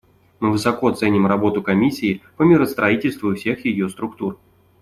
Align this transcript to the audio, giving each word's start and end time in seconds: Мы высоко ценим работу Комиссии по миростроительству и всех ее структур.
Мы 0.39 0.49
высоко 0.49 0.89
ценим 0.89 1.27
работу 1.27 1.61
Комиссии 1.61 2.23
по 2.35 2.41
миростроительству 2.41 3.33
и 3.33 3.35
всех 3.35 3.65
ее 3.65 3.87
структур. 3.87 4.39